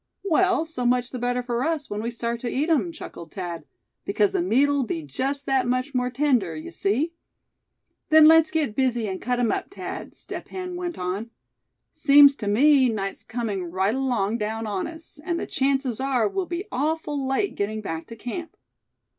[0.23, 3.65] "Well so much the better for us, when we start to eat him," chuckled Thad;
[4.03, 7.13] "because the meat'll be just that much more tender, you see."
[8.09, 11.29] "Then let's get busy, and cut him up, Thad," Step Hen went on.
[11.91, 16.47] "Seems to me night's coming right along down on us; and the chances are we'll
[16.47, 18.57] be awful late getting back to camp."